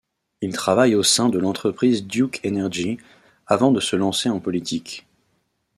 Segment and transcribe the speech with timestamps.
[0.41, 2.97] Il travaille au sein de l'entreprise Duke Energy
[3.45, 5.05] avant de se lancer en politique.